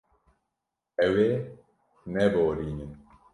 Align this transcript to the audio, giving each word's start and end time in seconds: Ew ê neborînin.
Ew 1.07 1.15
ê 1.29 1.31
neborînin. 2.13 2.91